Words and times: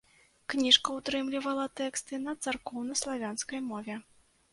Кніжка 0.51 0.93
ўтрымлівала 0.99 1.65
тэксты 1.81 2.19
на 2.23 2.33
царкоўнаславянскай 2.47 3.63
мове. 3.69 3.99